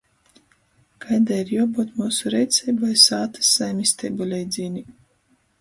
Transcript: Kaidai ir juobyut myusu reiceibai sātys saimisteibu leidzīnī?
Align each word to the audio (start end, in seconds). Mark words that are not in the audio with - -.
Kaidai 1.03 1.37
ir 1.43 1.51
juobyut 1.57 1.93
myusu 1.99 2.33
reiceibai 2.37 2.97
sātys 3.05 3.55
saimisteibu 3.59 4.31
leidzīnī? 4.35 4.85